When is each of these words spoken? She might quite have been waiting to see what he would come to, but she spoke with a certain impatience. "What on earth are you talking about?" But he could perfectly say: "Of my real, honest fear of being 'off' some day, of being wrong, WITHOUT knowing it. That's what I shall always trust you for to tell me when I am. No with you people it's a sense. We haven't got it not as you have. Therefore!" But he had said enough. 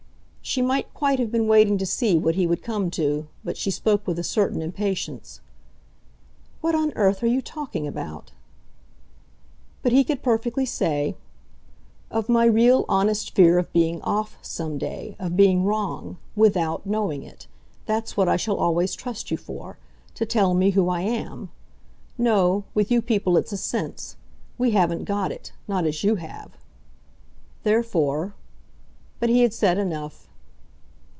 She 0.43 0.63
might 0.63 0.93
quite 0.93 1.17
have 1.19 1.31
been 1.31 1.47
waiting 1.47 1.77
to 1.77 1.85
see 1.85 2.17
what 2.19 2.35
he 2.35 2.45
would 2.45 2.61
come 2.63 2.89
to, 2.91 3.27
but 3.41 3.55
she 3.55 3.71
spoke 3.71 4.05
with 4.05 4.19
a 4.19 4.23
certain 4.23 4.61
impatience. 4.61 5.39
"What 6.59 6.75
on 6.75 6.91
earth 6.97 7.23
are 7.23 7.27
you 7.27 7.41
talking 7.41 7.87
about?" 7.87 8.31
But 9.81 9.93
he 9.93 10.03
could 10.03 10.21
perfectly 10.23 10.65
say: 10.65 11.15
"Of 12.09 12.27
my 12.27 12.43
real, 12.45 12.83
honest 12.89 13.33
fear 13.33 13.59
of 13.59 13.71
being 13.71 14.01
'off' 14.01 14.37
some 14.41 14.77
day, 14.77 15.15
of 15.19 15.37
being 15.37 15.63
wrong, 15.63 16.17
WITHOUT 16.35 16.85
knowing 16.85 17.23
it. 17.23 17.47
That's 17.85 18.17
what 18.17 18.27
I 18.27 18.35
shall 18.35 18.57
always 18.57 18.93
trust 18.93 19.31
you 19.31 19.37
for 19.37 19.77
to 20.15 20.25
tell 20.25 20.53
me 20.53 20.69
when 20.71 20.97
I 20.99 21.03
am. 21.03 21.49
No 22.17 22.65
with 22.73 22.91
you 22.91 23.01
people 23.01 23.37
it's 23.37 23.53
a 23.53 23.57
sense. 23.57 24.17
We 24.57 24.71
haven't 24.71 25.05
got 25.05 25.31
it 25.31 25.53
not 25.69 25.85
as 25.85 26.03
you 26.03 26.15
have. 26.15 26.57
Therefore!" 27.63 28.33
But 29.21 29.29
he 29.29 29.43
had 29.43 29.53
said 29.53 29.77
enough. 29.77 30.27